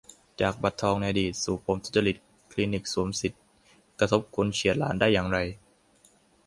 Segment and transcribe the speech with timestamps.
[0.41, 2.17] จาก 'บัตรทอง' ในอดีต สู่ปมทุจริต
[2.51, 3.39] 'คลินิกสวมสิทธิ'
[3.99, 5.37] กระทบคนเฉียดล้านได้อย่างไร?